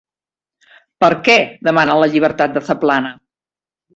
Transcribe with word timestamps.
Per 1.03 1.09
què 1.27 1.35
demanen 1.69 2.01
la 2.03 2.09
llibertat 2.15 2.57
de 2.57 2.65
Zaplana? 2.71 3.15